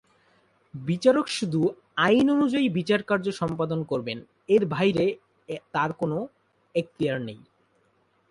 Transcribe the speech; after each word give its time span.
বিচারক 0.73 1.27
শুধু 1.29 1.61
আইন 1.97 2.27
অনুযায়ী 2.29 2.67
বিচারকার্য 2.69 3.27
সম্পন্ন 3.31 3.81
করবেন, 3.83 4.17
এর 4.49 4.63
বাইরে 4.65 5.05
তার 5.73 5.91
এখতিয়ার 6.75 7.19
নেই। 7.21 7.39